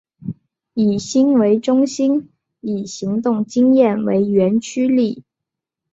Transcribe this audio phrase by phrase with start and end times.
[0.73, 5.23] 以心为中心以行动经验为原驱力。